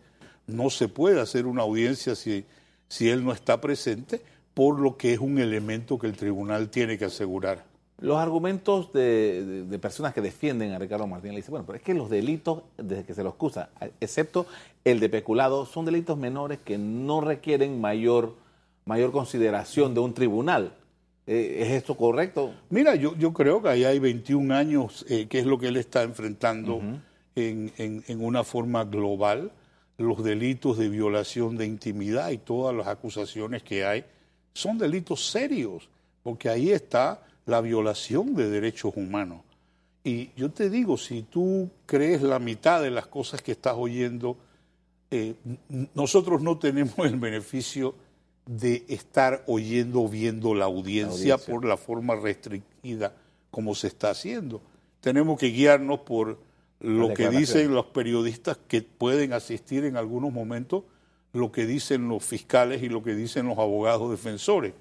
no 0.46 0.70
se 0.70 0.88
puede 0.88 1.20
hacer 1.20 1.46
una 1.46 1.62
audiencia 1.62 2.14
si, 2.14 2.46
si 2.88 3.10
él 3.10 3.24
no 3.24 3.32
está 3.32 3.60
presente, 3.60 4.22
por 4.54 4.80
lo 4.80 4.96
que 4.96 5.12
es 5.12 5.18
un 5.18 5.38
elemento 5.38 5.98
que 5.98 6.06
el 6.06 6.16
tribunal 6.16 6.70
tiene 6.70 6.98
que 6.98 7.04
asegurar. 7.04 7.67
Los 8.00 8.18
argumentos 8.18 8.92
de, 8.92 9.66
personas 9.82 10.14
que 10.14 10.20
defienden 10.20 10.72
a 10.72 10.78
Ricardo 10.78 11.08
Martínez 11.08 11.34
le 11.34 11.38
dicen, 11.38 11.50
bueno, 11.50 11.66
pero 11.66 11.78
es 11.78 11.82
que 11.82 11.94
los 11.94 12.08
delitos, 12.08 12.62
desde 12.76 13.04
que 13.04 13.12
se 13.12 13.24
los 13.24 13.34
acusa, 13.34 13.70
excepto 14.00 14.46
el 14.84 15.00
de 15.00 15.08
peculado, 15.08 15.66
son 15.66 15.84
delitos 15.84 16.16
menores 16.16 16.60
que 16.64 16.78
no 16.78 17.20
requieren 17.20 17.80
mayor, 17.80 18.36
mayor 18.84 19.10
consideración 19.10 19.94
de 19.94 20.00
un 20.00 20.14
tribunal. 20.14 20.74
Eh, 21.26 21.58
¿Es 21.60 21.70
esto 21.72 21.96
correcto? 21.96 22.54
Mira, 22.70 22.94
yo, 22.94 23.16
yo 23.16 23.32
creo 23.32 23.60
que 23.60 23.68
ahí 23.68 23.84
hay 23.84 23.98
21 23.98 24.54
años, 24.54 25.04
eh, 25.08 25.26
que 25.26 25.40
es 25.40 25.46
lo 25.46 25.58
que 25.58 25.66
él 25.66 25.76
está 25.76 26.04
enfrentando 26.04 26.80
en, 27.34 27.72
en 27.76 28.24
una 28.24 28.44
forma 28.44 28.84
global, 28.84 29.50
los 29.96 30.22
delitos 30.22 30.78
de 30.78 30.88
violación 30.88 31.56
de 31.56 31.66
intimidad 31.66 32.30
y 32.30 32.38
todas 32.38 32.76
las 32.76 32.86
acusaciones 32.86 33.64
que 33.64 33.84
hay, 33.84 34.04
son 34.54 34.78
delitos 34.78 35.28
serios, 35.28 35.88
porque 36.22 36.48
ahí 36.48 36.70
está 36.70 37.22
la 37.48 37.62
violación 37.62 38.34
de 38.34 38.50
derechos 38.50 38.92
humanos. 38.94 39.40
Y 40.04 40.30
yo 40.36 40.50
te 40.50 40.68
digo, 40.68 40.98
si 40.98 41.22
tú 41.22 41.70
crees 41.86 42.20
la 42.20 42.38
mitad 42.38 42.82
de 42.82 42.90
las 42.90 43.06
cosas 43.06 43.40
que 43.40 43.52
estás 43.52 43.74
oyendo, 43.76 44.36
eh, 45.10 45.34
nosotros 45.94 46.42
no 46.42 46.58
tenemos 46.58 46.98
el 46.98 47.16
beneficio 47.16 47.94
de 48.44 48.84
estar 48.88 49.44
oyendo 49.46 50.02
o 50.02 50.08
viendo 50.08 50.54
la 50.54 50.66
audiencia, 50.66 51.38
por 51.38 51.64
la 51.64 51.78
forma 51.78 52.16
restringida 52.16 53.14
como 53.50 53.74
se 53.74 53.86
está 53.86 54.10
haciendo. 54.10 54.60
Tenemos 55.00 55.40
que 55.40 55.46
guiarnos 55.46 56.00
por 56.00 56.38
lo 56.80 57.14
que 57.14 57.30
dicen 57.30 57.72
los 57.74 57.86
periodistas 57.86 58.58
que 58.68 58.82
pueden 58.82 59.32
asistir 59.32 59.86
en 59.86 59.96
algunos 59.96 60.34
momentos, 60.34 60.84
lo 61.32 61.50
que 61.50 61.64
dicen 61.64 62.08
los 62.08 62.22
fiscales 62.22 62.82
y 62.82 62.90
lo 62.90 63.02
que 63.02 63.14
dicen 63.14 63.46
los 63.46 63.58
abogados 63.58 64.10
defensores. 64.10 64.74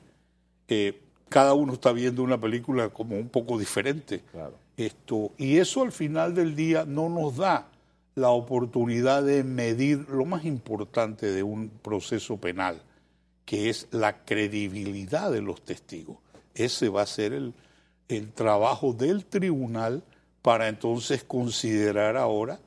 Eh, 0.68 1.02
cada 1.30 1.54
uno 1.54 1.74
está 1.74 1.92
viendo 1.92 2.24
una 2.24 2.40
película 2.40 2.90
como 2.90 3.18
un 3.18 3.30
poco 3.30 3.58
diferente. 3.58 4.24
Esto, 4.76 5.32
y 5.38 5.58
eso 5.58 5.84
al 5.84 5.92
final 5.92 6.34
del 6.36 6.56
día 6.56 6.86
no 6.86 7.10
nos 7.10 7.38
da 7.38 7.68
la 8.16 8.30
oportunidad 8.30 9.24
de 9.24 9.44
medir 9.44 10.10
lo 10.10 10.26
más 10.26 10.46
importante 10.46 11.28
de 11.32 11.44
un 11.44 11.70
proceso 11.70 12.38
penal, 12.38 12.82
que 13.46 13.70
es 13.70 13.88
la 13.92 14.24
credibilidad 14.24 15.32
de 15.32 15.42
los 15.42 15.62
testigos. 15.62 16.18
Ese 16.54 16.90
va 16.90 17.04
a 17.04 17.08
ser 17.08 17.34
el, 17.34 17.54
el 18.08 18.32
trabajo 18.32 18.94
del 18.94 19.26
tribunal 19.26 20.04
para 20.42 20.68
entonces 20.68 21.24
considerar 21.24 22.18
ahora 22.18 22.60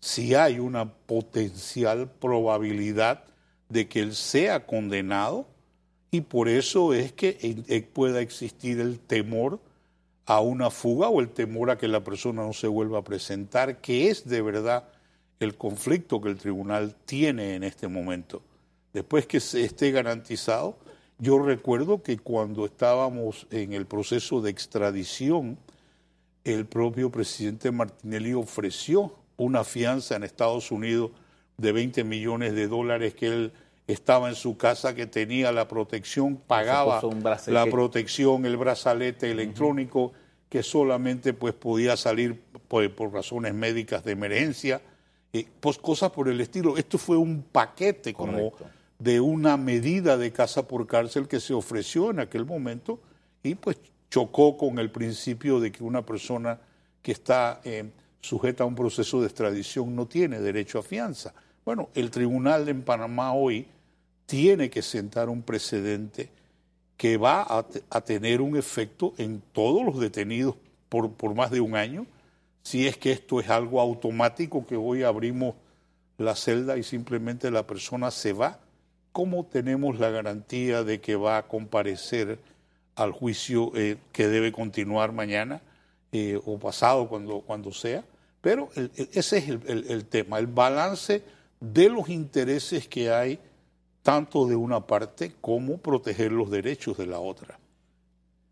si 0.00 0.34
hay 0.34 0.58
una 0.58 0.92
potencial 0.92 2.10
probabilidad 2.10 3.24
de 3.68 3.88
que 3.88 4.00
él 4.00 4.14
sea 4.14 4.66
condenado 4.66 5.46
y 6.10 6.22
por 6.22 6.48
eso 6.48 6.94
es 6.94 7.12
que 7.12 7.88
pueda 7.92 8.20
existir 8.20 8.80
el 8.80 8.98
temor 8.98 9.60
a 10.26 10.40
una 10.40 10.70
fuga 10.70 11.08
o 11.08 11.20
el 11.20 11.30
temor 11.30 11.70
a 11.70 11.78
que 11.78 11.88
la 11.88 12.04
persona 12.04 12.42
no 12.42 12.52
se 12.52 12.66
vuelva 12.66 12.98
a 12.98 13.04
presentar, 13.04 13.80
que 13.80 14.10
es 14.10 14.28
de 14.28 14.42
verdad 14.42 14.88
el 15.40 15.56
conflicto 15.56 16.20
que 16.20 16.28
el 16.28 16.36
tribunal 16.36 16.94
tiene 17.04 17.54
en 17.54 17.64
este 17.64 17.88
momento. 17.88 18.42
Después 18.92 19.26
que 19.26 19.40
se 19.40 19.64
esté 19.64 19.90
garantizado, 19.90 20.76
yo 21.18 21.38
recuerdo 21.38 22.02
que 22.02 22.18
cuando 22.18 22.64
estábamos 22.64 23.46
en 23.50 23.72
el 23.72 23.86
proceso 23.86 24.40
de 24.40 24.50
extradición, 24.50 25.58
el 26.44 26.66
propio 26.66 27.10
presidente 27.10 27.70
Martinelli 27.70 28.34
ofreció 28.34 29.14
una 29.36 29.64
fianza 29.64 30.16
en 30.16 30.24
Estados 30.24 30.70
Unidos 30.70 31.10
de 31.56 31.72
20 31.72 32.04
millones 32.04 32.54
de 32.54 32.68
dólares 32.68 33.14
que 33.14 33.26
él 33.26 33.52
estaba 33.88 34.28
en 34.28 34.34
su 34.34 34.58
casa, 34.58 34.94
que 34.94 35.06
tenía 35.06 35.50
la 35.50 35.66
protección, 35.66 36.36
pagaba 36.36 37.00
la 37.46 37.66
protección, 37.66 38.44
el 38.44 38.58
brazalete 38.58 39.30
electrónico, 39.30 40.12
que 40.50 40.62
solamente 40.62 41.32
pues 41.32 41.54
podía 41.54 41.96
salir 41.96 42.40
pues, 42.68 42.90
por, 42.90 43.12
razones 43.12 43.54
médicas 43.54 44.04
de 44.04 44.12
emergencia, 44.12 44.82
eh, 45.32 45.46
pues 45.58 45.78
cosas 45.78 46.10
por 46.10 46.28
el 46.28 46.38
estilo. 46.42 46.76
Esto 46.76 46.98
fue 46.98 47.16
un 47.16 47.42
paquete 47.42 48.12
como 48.12 48.52
de 48.98 49.20
una 49.20 49.56
medida 49.56 50.18
de 50.18 50.32
casa 50.32 50.68
por 50.68 50.86
cárcel 50.86 51.26
que 51.26 51.40
se 51.40 51.54
ofreció 51.54 52.10
en 52.10 52.20
aquel 52.20 52.44
momento 52.44 53.00
y 53.42 53.54
pues 53.54 53.78
chocó 54.10 54.58
con 54.58 54.78
el 54.78 54.90
principio 54.90 55.60
de 55.60 55.72
que 55.72 55.82
una 55.82 56.04
persona 56.04 56.60
que 57.00 57.12
está 57.12 57.62
eh, 57.64 57.90
sujeta 58.20 58.64
a 58.64 58.66
un 58.66 58.74
proceso 58.74 59.20
de 59.20 59.28
extradición 59.28 59.96
no 59.96 60.06
tiene 60.06 60.40
derecho 60.40 60.78
a 60.78 60.82
fianza. 60.82 61.32
Bueno, 61.64 61.88
el 61.94 62.10
tribunal 62.10 62.68
en 62.68 62.82
Panamá 62.82 63.32
hoy 63.32 63.66
tiene 64.28 64.68
que 64.68 64.82
sentar 64.82 65.30
un 65.30 65.40
precedente 65.40 66.28
que 66.98 67.16
va 67.16 67.46
a, 67.48 68.00
tener 68.02 68.42
un 68.42 68.58
efecto 68.58 69.14
en 69.16 69.40
todos 69.52 69.86
los 69.86 69.98
detenidos 69.98 70.54
por, 70.90 71.12
por, 71.12 71.34
más 71.34 71.50
de 71.50 71.62
un 71.62 71.74
año, 71.74 72.06
si 72.62 72.86
es 72.86 72.98
que 72.98 73.10
esto 73.10 73.40
es 73.40 73.48
algo 73.48 73.80
automático, 73.80 74.66
que 74.66 74.76
hoy 74.76 75.02
abrimos 75.02 75.54
la 76.18 76.36
celda 76.36 76.76
y 76.76 76.82
simplemente 76.82 77.50
la 77.50 77.66
persona 77.66 78.10
se 78.10 78.34
va, 78.34 78.58
¿cómo 79.12 79.46
tenemos 79.46 79.98
la 79.98 80.10
garantía 80.10 80.84
de 80.84 81.00
que 81.00 81.16
va 81.16 81.38
a 81.38 81.48
comparecer 81.48 82.38
al 82.96 83.12
juicio 83.12 83.72
eh, 83.76 83.96
que 84.12 84.28
debe 84.28 84.52
continuar 84.52 85.12
mañana 85.12 85.62
eh, 86.12 86.38
o 86.44 86.58
pasado, 86.58 87.08
cuando, 87.08 87.40
cuando 87.40 87.72
sea? 87.72 88.04
Pero 88.42 88.68
ese 88.74 89.38
es 89.38 89.48
el, 89.48 89.86
el 89.88 90.04
tema, 90.04 90.38
el 90.38 90.48
balance 90.48 91.22
de 91.60 91.88
los 91.88 92.10
intereses 92.10 92.86
que 92.86 93.10
hay 93.10 93.38
tanto 94.02 94.46
de 94.46 94.56
una 94.56 94.86
parte 94.86 95.32
como 95.40 95.78
proteger 95.78 96.32
los 96.32 96.50
derechos 96.50 96.96
de 96.96 97.06
la 97.06 97.20
otra. 97.20 97.58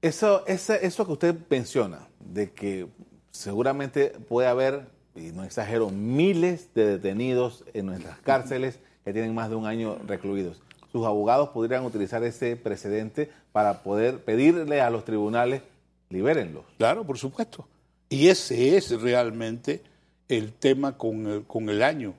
Eso, 0.03 0.47
eso 0.47 1.07
que 1.07 1.13
usted 1.13 1.35
menciona, 1.49 2.07
de 2.21 2.53
que 2.53 2.87
seguramente 3.31 4.11
puede 4.29 4.49
haber, 4.49 4.89
y 5.15 5.33
no 5.33 5.45
exagero, 5.45 5.91
miles 5.91 6.73
de 6.75 6.87
detenidos 6.87 7.65
en 7.75 7.87
nuestras 7.87 8.19
cárceles 8.21 8.79
que 9.05 9.13
tienen 9.13 9.35
más 9.35 9.51
de 9.51 9.57
un 9.57 9.67
año 9.67 9.99
recluidos. 10.07 10.61
Sus 10.93 11.07
abogados 11.07 11.51
podrían 11.51 11.85
utilizar 11.85 12.23
ese 12.25 12.57
precedente 12.57 13.31
para 13.53 13.83
poder 13.83 14.23
pedirle 14.25 14.81
a 14.81 14.91
los 14.91 15.05
tribunales, 15.05 15.63
libérenlos. 16.11 16.65
Claro, 16.79 17.05
por 17.05 17.19
supuesto. 17.19 17.67
Y 18.09 18.29
ese 18.29 18.77
es 18.77 19.01
realmente 19.01 19.83
el 20.29 20.53
tema 20.53 20.97
con 20.97 21.27
el, 21.27 21.45
con 21.45 21.69
el 21.69 21.83
año 21.83 22.15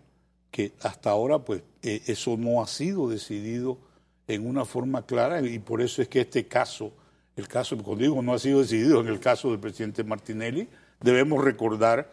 que 0.52 0.74
hasta 0.82 1.10
ahora 1.10 1.40
pues 1.40 1.62
eh, 1.88 2.02
eso 2.08 2.36
no 2.38 2.62
ha 2.62 2.68
sido 2.68 3.10
decidido 3.10 3.78
en 4.28 4.46
una 4.46 4.66
forma 4.66 5.06
clara 5.06 5.42
y 5.42 5.60
por 5.60 5.82
eso 5.82 6.02
es 6.02 6.10
que 6.10 6.22
este 6.22 6.46
caso, 6.48 6.92
el 7.36 7.48
caso, 7.48 7.78
cuando 7.78 8.04
digo 8.04 8.22
no 8.22 8.34
ha 8.34 8.40
sido 8.40 8.60
decidido 8.60 9.00
en 9.00 9.08
el 9.08 9.20
caso 9.20 9.52
del 9.52 9.60
presidente 9.60 10.04
Martinelli, 10.04 10.68
debemos 11.00 11.44
recordar 11.44 12.12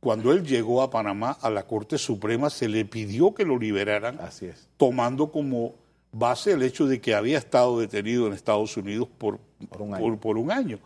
cuando 0.00 0.32
él 0.32 0.44
llegó 0.46 0.82
a 0.82 0.90
Panamá 0.90 1.38
a 1.40 1.50
la 1.50 1.66
Corte 1.66 1.98
Suprema 1.98 2.50
se 2.50 2.68
le 2.68 2.84
pidió 2.84 3.34
que 3.34 3.44
lo 3.44 3.58
liberaran, 3.58 4.20
Así 4.20 4.46
es. 4.46 4.68
tomando 4.76 5.32
como 5.32 5.74
base 6.12 6.52
el 6.52 6.62
hecho 6.62 6.86
de 6.86 7.00
que 7.00 7.14
había 7.14 7.38
estado 7.38 7.80
detenido 7.80 8.26
en 8.26 8.32
Estados 8.32 8.76
Unidos 8.76 9.08
por, 9.18 9.38
por, 9.68 9.82
un, 9.82 9.94
año. 9.94 10.20
Por, 10.20 10.38
un 10.38 10.50
año. 10.50 10.78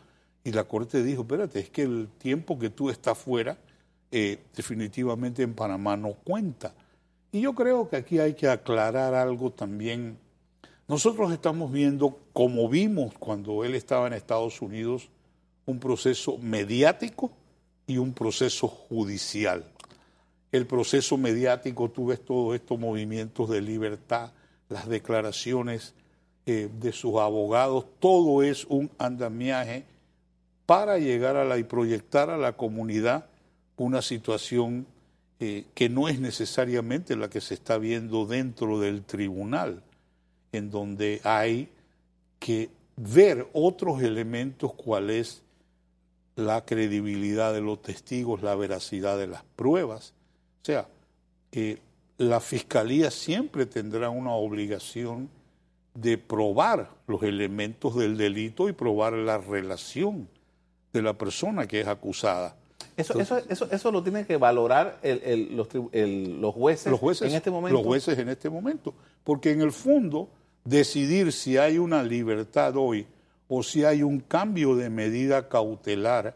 Y 0.44 0.52
la 0.52 0.64
Corte 0.64 1.02
dijo, 1.02 1.22
espérate, 1.22 1.60
es 1.60 1.70
que 1.70 1.82
el 1.82 2.08
tiempo 2.18 2.58
que 2.58 2.70
tú 2.70 2.90
estás 2.90 3.18
fuera, 3.18 3.58
eh, 4.10 4.38
definitivamente 4.54 5.42
en 5.42 5.54
Panamá 5.54 5.96
no 5.96 6.14
cuenta. 6.14 6.72
Y 7.32 7.42
yo 7.42 7.54
creo 7.54 7.88
que 7.88 7.96
aquí 7.96 8.18
hay 8.18 8.34
que 8.34 8.48
aclarar 8.48 9.14
algo 9.14 9.50
también. 9.50 10.18
Nosotros 10.88 11.32
estamos 11.32 11.70
viendo, 11.70 12.18
como 12.32 12.68
vimos 12.68 13.14
cuando 13.18 13.64
él 13.64 13.74
estaba 13.74 14.08
en 14.08 14.14
Estados 14.14 14.60
Unidos, 14.60 15.08
un 15.66 15.78
proceso 15.78 16.38
mediático 16.38 17.30
y 17.86 17.98
un 17.98 18.12
proceso 18.12 18.66
judicial. 18.66 19.64
El 20.50 20.66
proceso 20.66 21.16
mediático, 21.16 21.88
tú 21.90 22.06
ves 22.06 22.24
todos 22.24 22.56
estos 22.56 22.78
movimientos 22.78 23.48
de 23.48 23.60
libertad, 23.60 24.32
las 24.68 24.88
declaraciones 24.88 25.94
eh, 26.46 26.68
de 26.80 26.92
sus 26.92 27.16
abogados, 27.16 27.86
todo 28.00 28.42
es 28.42 28.64
un 28.64 28.90
andamiaje 28.98 29.84
para 30.66 30.98
llegar 30.98 31.36
a 31.36 31.44
la 31.44 31.58
y 31.58 31.64
proyectar 31.64 32.30
a 32.30 32.36
la 32.36 32.56
comunidad 32.56 33.26
una 33.76 34.02
situación 34.02 34.86
eh, 35.42 35.64
que 35.74 35.88
no 35.88 36.08
es 36.08 36.20
necesariamente 36.20 37.16
la 37.16 37.30
que 37.30 37.40
se 37.40 37.54
está 37.54 37.78
viendo 37.78 38.26
dentro 38.26 38.78
del 38.78 39.02
tribunal, 39.02 39.82
en 40.52 40.70
donde 40.70 41.22
hay 41.24 41.70
que 42.38 42.68
ver 42.96 43.48
otros 43.54 44.02
elementos, 44.02 44.74
cuál 44.74 45.08
es 45.08 45.42
la 46.36 46.64
credibilidad 46.66 47.54
de 47.54 47.62
los 47.62 47.80
testigos, 47.80 48.42
la 48.42 48.54
veracidad 48.54 49.16
de 49.16 49.28
las 49.28 49.42
pruebas. 49.56 50.12
O 50.62 50.64
sea, 50.66 50.88
eh, 51.52 51.78
la 52.18 52.40
fiscalía 52.40 53.10
siempre 53.10 53.64
tendrá 53.64 54.10
una 54.10 54.32
obligación 54.32 55.30
de 55.94 56.18
probar 56.18 56.90
los 57.06 57.22
elementos 57.22 57.96
del 57.96 58.18
delito 58.18 58.68
y 58.68 58.72
probar 58.72 59.14
la 59.14 59.38
relación 59.38 60.28
de 60.92 61.00
la 61.00 61.14
persona 61.14 61.66
que 61.66 61.80
es 61.80 61.86
acusada. 61.86 62.56
Eso, 63.00 63.20
eso, 63.20 63.38
eso, 63.48 63.68
eso 63.70 63.92
lo 63.92 64.02
tienen 64.02 64.24
que 64.24 64.36
valorar 64.36 64.98
los, 65.02 65.68
los, 65.74 66.54
jueces 66.54 66.90
los 66.90 67.00
jueces 67.00 67.28
en 67.28 67.36
este 67.36 67.50
momento. 67.50 67.78
Los 67.78 67.86
jueces 67.86 68.18
en 68.18 68.28
este 68.28 68.50
momento. 68.50 68.94
Porque 69.24 69.50
en 69.50 69.60
el 69.60 69.72
fondo, 69.72 70.28
decidir 70.64 71.32
si 71.32 71.56
hay 71.56 71.78
una 71.78 72.02
libertad 72.02 72.76
hoy 72.76 73.06
o 73.48 73.62
si 73.62 73.84
hay 73.84 74.02
un 74.02 74.20
cambio 74.20 74.76
de 74.76 74.90
medida 74.90 75.48
cautelar 75.48 76.34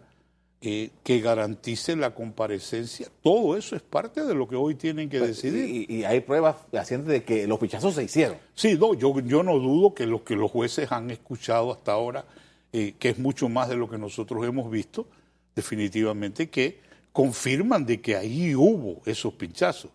eh, 0.67 0.91
que 1.03 1.21
garantice 1.21 1.95
la 1.95 2.15
comparecencia, 2.15 3.09
todo 3.23 3.55
eso 3.57 3.77
es 3.77 3.83
parte 3.83 4.25
de 4.25 4.35
lo 4.35 4.49
que 4.49 4.57
hoy 4.57 4.75
tienen 4.75 5.11
que 5.11 5.19
pues, 5.19 5.37
decidir. 5.37 5.91
Y, 5.91 6.05
hay 6.05 6.21
pruebas 6.21 6.57
fehacientes 6.71 7.09
de 7.09 7.23
que 7.23 7.47
los 7.47 7.59
pichazos 7.59 7.95
se 7.95 8.05
hicieron. 8.05 8.39
Sí, 8.55 8.77
no, 8.81 8.95
yo, 8.95 9.21
yo 9.21 9.43
no 9.43 9.59
dudo 9.59 9.93
que 9.93 10.07
lo 10.07 10.25
que 10.25 10.37
los 10.37 10.51
jueces 10.51 10.91
han 10.91 11.11
escuchado 11.11 11.71
hasta 11.71 11.93
ahora, 11.93 12.25
eh, 12.73 12.95
que 12.99 13.11
es 13.11 13.19
mucho 13.19 13.51
más 13.51 13.69
de 13.69 13.77
lo 13.77 13.91
que 13.91 13.99
nosotros 13.99 14.43
hemos 14.47 14.71
visto, 14.71 15.07
definitivamente 15.55 16.51
que 16.51 16.81
confirman 17.13 17.87
de 17.87 18.01
que 18.01 18.17
ahí 18.17 18.55
hubo 18.55 19.01
esos 19.07 19.35
pinchazos. 19.35 19.91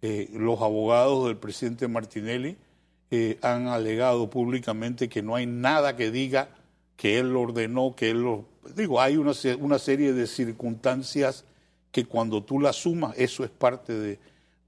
Eh, 0.00 0.30
los 0.32 0.60
abogados 0.60 1.26
del 1.26 1.36
presidente 1.36 1.88
Martinelli 1.88 2.56
eh, 3.10 3.38
han 3.42 3.68
alegado 3.68 4.28
públicamente 4.30 5.08
que 5.08 5.22
no 5.22 5.34
hay 5.34 5.46
nada 5.46 5.96
que 5.96 6.10
diga 6.10 6.48
que 6.96 7.18
él 7.18 7.32
lo 7.32 7.42
ordenó, 7.42 7.94
que 7.96 8.10
él 8.10 8.22
lo... 8.22 8.46
Digo, 8.74 9.00
hay 9.00 9.16
una, 9.16 9.32
una 9.60 9.78
serie 9.78 10.12
de 10.12 10.26
circunstancias 10.26 11.44
que 11.90 12.06
cuando 12.06 12.42
tú 12.42 12.60
las 12.60 12.76
sumas, 12.76 13.14
eso 13.16 13.44
es 13.44 13.50
parte 13.50 13.92
de, 13.92 14.18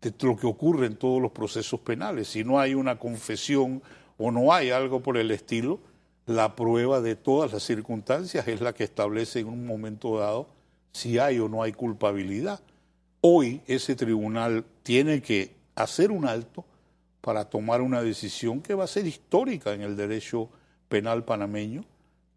de 0.01 0.15
lo 0.21 0.37
que 0.37 0.47
ocurre 0.47 0.87
en 0.87 0.97
todos 0.97 1.21
los 1.21 1.33
procesos 1.33 1.81
penales. 1.81 2.29
Si 2.29 2.45
no 2.45 2.61
hay 2.61 2.75
una 2.75 2.99
confesión 2.99 3.83
o 4.19 4.31
no 4.31 4.53
hay 4.53 4.71
algo 4.71 5.03
por 5.03 5.17
el 5.17 5.31
estilo, 5.31 5.81
la 6.27 6.57
prueba 6.57 7.01
de 7.01 7.15
todas 7.15 7.53
las 7.53 7.63
circunstancias 7.63 8.47
es 8.49 8.61
la 8.61 8.75
que 8.75 8.85
establece 8.85 9.41
en 9.41 9.49
un 9.49 9.65
momento 9.65 10.19
dado 10.19 10.49
si 10.93 11.19
hay 11.19 11.39
o 11.39 11.49
no 11.49 11.63
hay 11.63 11.73
culpabilidad. 11.73 12.61
Hoy 13.21 13.63
ese 13.67 13.95
tribunal 13.95 14.65
tiene 14.83 15.23
que 15.23 15.55
hacer 15.77 16.11
un 16.11 16.27
alto 16.27 16.65
para 17.21 17.45
tomar 17.45 17.81
una 17.81 18.03
decisión 18.03 18.61
que 18.61 18.75
va 18.75 18.85
a 18.85 18.89
ser 18.89 19.07
histórica 19.07 19.73
en 19.73 19.83
el 19.83 19.97
derecho 19.97 20.49
penal 20.89 21.25
panameño, 21.25 21.85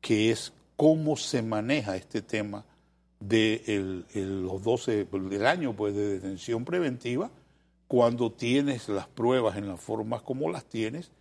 que 0.02 0.32
es 0.32 0.54
cómo 0.76 1.18
se 1.18 1.42
maneja 1.42 1.96
este 1.96 2.22
tema 2.22 2.66
de 3.20 4.04
los 4.14 4.64
12 4.64 5.06
del 5.06 5.46
año 5.46 5.74
pues, 5.74 5.96
de 5.96 6.08
detención 6.08 6.64
preventiva 6.64 7.30
cuando 7.88 8.32
tienes 8.32 8.88
las 8.88 9.08
pruebas 9.08 9.58
en 9.58 9.68
las 9.68 9.80
formas 9.80 10.22
como 10.22 10.50
las 10.50 10.66
tienes 10.66 11.12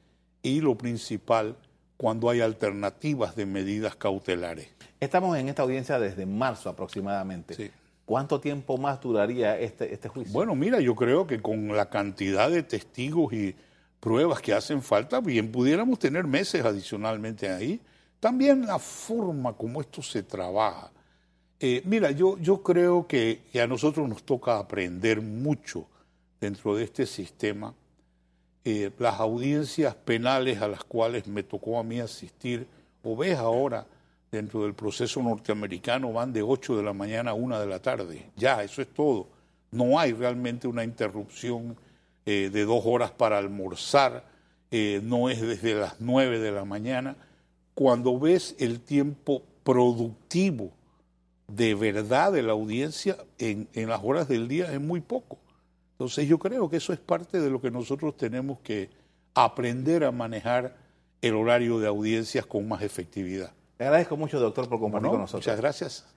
y 0.42 0.60
lo 0.60 0.76
principal 0.76 1.56
cuando 1.98 2.30
hay 2.30 2.40
alternativas 2.40 3.34
de 3.34 3.44
medidas 3.44 3.96
cautelares. 3.96 4.68
Estamos 5.00 5.36
en 5.36 5.48
esta 5.48 5.62
audiencia 5.62 5.98
desde 5.98 6.24
marzo 6.24 6.70
aproximadamente. 6.70 7.72
¿Cuánto 8.06 8.40
tiempo 8.40 8.78
más 8.78 9.00
duraría 9.00 9.58
este, 9.58 9.92
este 9.92 10.08
juicio? 10.08 10.32
Bueno, 10.32 10.54
mira, 10.54 10.80
yo 10.80 10.94
creo 10.94 11.26
que 11.26 11.42
con 11.42 11.76
la 11.76 11.90
cantidad 11.90 12.48
de 12.50 12.62
testigos 12.62 13.32
y 13.32 13.54
pruebas 13.98 14.40
que 14.40 14.54
hacen 14.54 14.80
falta, 14.80 15.20
bien 15.20 15.50
pudiéramos 15.50 15.98
tener 15.98 16.24
meses 16.24 16.64
adicionalmente 16.64 17.50
ahí. 17.50 17.80
También 18.20 18.64
la 18.64 18.78
forma 18.78 19.52
como 19.52 19.80
esto 19.80 20.00
se 20.00 20.22
trabaja. 20.22 20.92
Eh, 21.58 21.82
mira, 21.84 22.12
yo, 22.12 22.38
yo 22.38 22.62
creo 22.62 23.08
que 23.08 23.42
a 23.60 23.66
nosotros 23.66 24.08
nos 24.08 24.22
toca 24.22 24.56
aprender 24.56 25.20
mucho 25.20 25.86
dentro 26.40 26.76
de 26.76 26.84
este 26.84 27.06
sistema 27.06 27.74
eh, 28.64 28.90
las 28.98 29.20
audiencias 29.20 29.94
penales 29.94 30.60
a 30.60 30.68
las 30.68 30.84
cuales 30.84 31.26
me 31.26 31.42
tocó 31.42 31.78
a 31.78 31.82
mí 31.82 32.00
asistir, 32.00 32.66
o 33.02 33.16
ves 33.16 33.38
ahora 33.38 33.86
dentro 34.30 34.62
del 34.62 34.74
proceso 34.74 35.22
norteamericano, 35.22 36.12
van 36.12 36.32
de 36.32 36.42
8 36.42 36.76
de 36.76 36.82
la 36.82 36.92
mañana 36.92 37.30
a 37.30 37.34
1 37.34 37.60
de 37.60 37.66
la 37.66 37.80
tarde. 37.80 38.30
Ya, 38.36 38.62
eso 38.62 38.82
es 38.82 38.88
todo. 38.88 39.28
No 39.70 39.98
hay 39.98 40.12
realmente 40.12 40.68
una 40.68 40.84
interrupción 40.84 41.76
eh, 42.26 42.50
de 42.52 42.64
dos 42.64 42.82
horas 42.84 43.10
para 43.10 43.38
almorzar, 43.38 44.24
eh, 44.70 45.00
no 45.02 45.30
es 45.30 45.40
desde 45.40 45.74
las 45.74 46.00
9 46.00 46.38
de 46.38 46.52
la 46.52 46.64
mañana. 46.64 47.16
Cuando 47.74 48.18
ves 48.18 48.54
el 48.58 48.80
tiempo 48.80 49.42
productivo 49.62 50.72
de 51.46 51.74
verdad 51.74 52.32
de 52.32 52.42
la 52.42 52.52
audiencia 52.52 53.16
en, 53.38 53.68
en 53.72 53.88
las 53.88 54.00
horas 54.04 54.28
del 54.28 54.48
día 54.48 54.72
es 54.72 54.80
muy 54.80 55.00
poco. 55.00 55.38
Entonces 55.98 56.28
yo 56.28 56.38
creo 56.38 56.70
que 56.70 56.76
eso 56.76 56.92
es 56.92 57.00
parte 57.00 57.40
de 57.40 57.50
lo 57.50 57.60
que 57.60 57.72
nosotros 57.72 58.16
tenemos 58.16 58.60
que 58.60 58.88
aprender 59.34 60.04
a 60.04 60.12
manejar 60.12 60.76
el 61.20 61.34
horario 61.34 61.80
de 61.80 61.88
audiencias 61.88 62.46
con 62.46 62.68
más 62.68 62.82
efectividad. 62.82 63.52
Le 63.80 63.86
agradezco 63.86 64.16
mucho, 64.16 64.38
doctor, 64.38 64.68
por 64.68 64.78
compartir 64.78 65.10
con 65.10 65.20
nosotros. 65.20 65.44
Muchas 65.44 65.60
gracias. 65.60 66.08